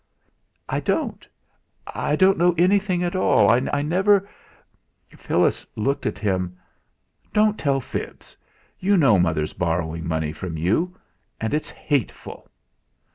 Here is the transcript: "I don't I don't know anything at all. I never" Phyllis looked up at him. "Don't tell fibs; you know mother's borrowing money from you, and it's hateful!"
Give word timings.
"I 0.67 0.79
don't 0.79 1.27
I 1.85 2.15
don't 2.15 2.39
know 2.39 2.55
anything 2.57 3.03
at 3.03 3.15
all. 3.15 3.51
I 3.53 3.83
never" 3.83 4.27
Phyllis 5.15 5.63
looked 5.75 6.07
up 6.07 6.15
at 6.15 6.17
him. 6.19 6.57
"Don't 7.33 7.55
tell 7.55 7.79
fibs; 7.79 8.35
you 8.79 8.97
know 8.97 9.19
mother's 9.19 9.53
borrowing 9.53 10.07
money 10.07 10.31
from 10.33 10.57
you, 10.57 10.95
and 11.39 11.53
it's 11.53 11.69
hateful!" 11.69 12.49